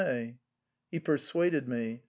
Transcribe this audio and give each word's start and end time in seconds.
He 0.89 0.99
persuaded 0.99 1.67
me. 1.67 1.99